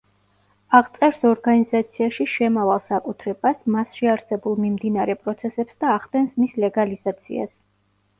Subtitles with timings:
[0.77, 7.53] აღწერს ორგანიზაციაში შემავალ საკუთრებას, მასში არსებულ მიმდინარე პროცესებს და ახდენს მის ლეგალიზაციას.